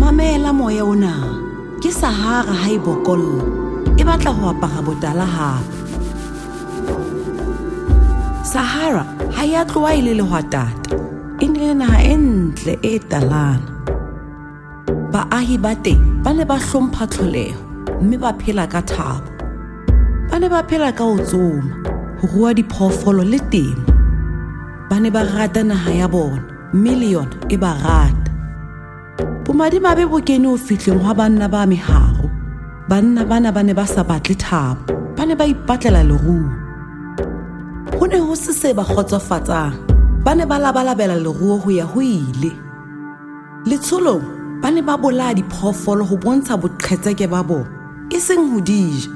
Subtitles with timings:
[0.00, 1.14] mamela moya ona
[1.82, 3.44] ke sahara ha e bokolla
[4.00, 5.76] e batla ho apara botala hape.
[8.52, 9.04] Sahara
[9.36, 10.96] ha ya tloha e le lehwatata
[11.44, 13.68] e ne le naha e ntle e talana.
[15.12, 17.60] Baahi ba teng ba ne ba hlompha tlholeho
[18.02, 19.28] mme ba phela ka thabo.
[20.30, 21.68] Ba ne ba phela ka ho tsoma
[22.18, 23.84] ho rua diphoofolo le temo.
[24.88, 26.40] Ba ne ba rata naha ya bona
[26.72, 28.21] mme le yona e ba rata
[29.44, 32.26] bomadimabe bo kene ho fihleng hwa banna ba meharo
[32.88, 34.82] banna bana ba ne ba sa batle thabo
[35.16, 36.50] ba ne ba ipatlela leruo.
[37.98, 39.76] Ho ne ho se se ba kgotsofatsang
[40.24, 42.52] ba ne ba labalabela leruo ho ya ho ile.
[43.68, 44.24] Letsholong
[44.62, 47.70] ba ne ba bolaya diphoofolo ho bontsha boqhetseke ba bona
[48.10, 49.10] e seng ho dija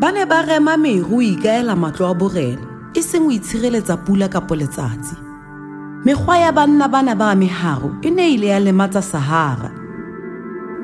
[0.00, 4.28] ba ne ba rema meru ho ikaela matlo a borena e seng ho itshireletsa pula
[4.28, 5.14] kapo letsatsi
[6.04, 9.70] mekgwa ya banna bana ba meharo e ne ile ya lematsa sahara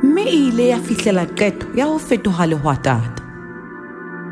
[0.02, 3.22] mme e ile ya fihlela qeto ya ho fetoha lehwatata.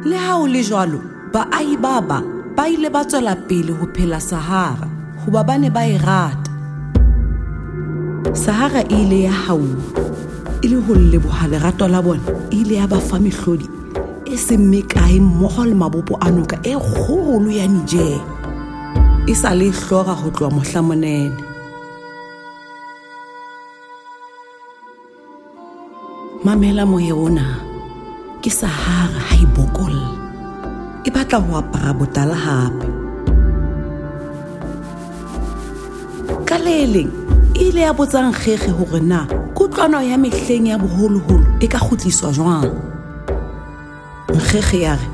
[0.05, 1.01] Le ha ho le jwalo
[1.33, 4.89] baahi ba bang ba ile ba tswela pele ho phela sahara
[5.25, 6.53] hoba ba ne ba e rata.
[8.33, 9.81] Sahara e ile ya hauwa
[10.63, 13.71] e le ho leboha lerato la bona e ile ya ba fa mehlodi
[14.27, 18.34] e seng mekae mmogo le mabopo a noka e kgolo ya niger
[19.27, 21.41] e sa le hlora ho tloha mohlamonene.
[26.45, 27.47] Mamela moya ona
[28.43, 30.11] ke sahara ha e bokolla
[31.05, 32.89] e batla ho apara botala hape.
[36.45, 37.13] Ka le leng
[37.57, 39.25] e ile ya botsang kgekge hore na
[39.57, 42.69] kutlwano ya mehleng ya boholoholo e ka kgutliswa jwang?
[44.29, 45.09] Nkgekge ya re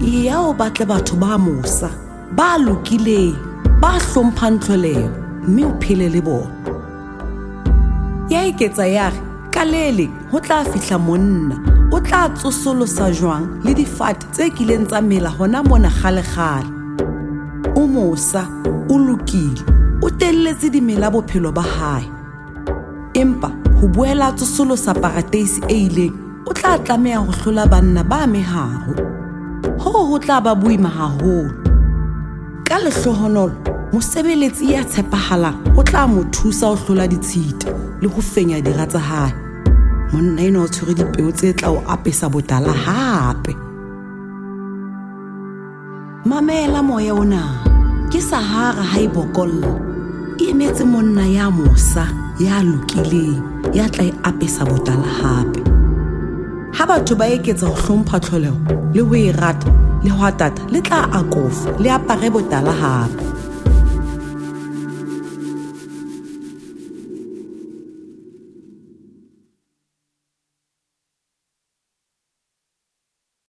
[0.00, 1.92] ya o batle batho ba mosa
[2.32, 3.49] ba lokileng
[3.80, 5.08] ba hlomphang tlholeho
[5.48, 6.52] mme o phele le bona.
[8.28, 9.20] Ya eketsa ya re
[9.54, 11.56] ka le leng ho tla fihla monna.
[11.92, 16.68] O tla tsosolosa jwang le difate tse kileng tsa mela hona mona kgalekgale?
[17.74, 18.44] O mosa
[18.88, 19.64] o lokile
[20.02, 22.04] o telletse dimela bophelo ba hae.
[23.14, 23.48] Empa
[23.80, 26.14] ho boela tsosolosa parateisi e ileng
[26.46, 28.94] o tla tlameha ho hlola banna ba meharo
[29.80, 31.59] hoo ho tla ba boima haholo
[32.70, 33.54] ka lehlohonolo
[33.92, 37.66] mosebeletsi ya tshepahalang o tla mo thusa ho hlola ditshita
[38.00, 39.32] le ho fenya dira tsa hae.
[40.12, 43.56] Monna ena o tshwere dipeo tse tla o apesa botala hape.
[46.24, 47.42] Mamela moya ona
[48.12, 49.70] ke sahara ha e bokolla.
[50.38, 52.06] E emetse monna ya mosa
[52.38, 53.42] ya lokileng
[53.74, 55.60] ya tla e apesa botala hape.
[56.78, 58.58] Ha batho ba eketsa ho hlompha tlholeho
[58.94, 63.39] le ho e rata le hwatata le tla akofa le apare botala hape